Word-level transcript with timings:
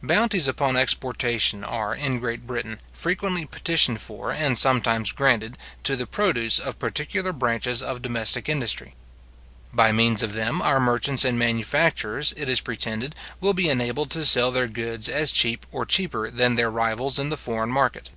Bounties 0.00 0.46
upon 0.46 0.76
exportation 0.76 1.64
are, 1.64 1.92
in 1.92 2.20
Great 2.20 2.46
Britain, 2.46 2.78
frequently 2.92 3.44
petitioned 3.44 4.00
for, 4.00 4.30
and 4.30 4.56
sometimes 4.56 5.10
granted, 5.10 5.58
to 5.82 5.96
the 5.96 6.06
produce 6.06 6.60
of 6.60 6.78
particular 6.78 7.32
branches 7.32 7.82
of 7.82 8.00
domestic 8.00 8.48
industry. 8.48 8.94
By 9.72 9.90
means 9.90 10.22
of 10.22 10.34
them, 10.34 10.62
our 10.62 10.78
merchants 10.78 11.24
and 11.24 11.36
manufacturers, 11.36 12.32
it 12.36 12.48
is 12.48 12.60
pretended, 12.60 13.16
will 13.40 13.54
be 13.54 13.68
enabled 13.68 14.12
to 14.12 14.24
sell 14.24 14.52
their 14.52 14.68
goods 14.68 15.08
as 15.08 15.32
cheap 15.32 15.66
or 15.72 15.84
cheaper 15.84 16.30
than 16.30 16.54
their 16.54 16.70
rivals 16.70 17.18
in 17.18 17.30
the 17.30 17.36
foreign 17.36 17.70
market. 17.72 18.10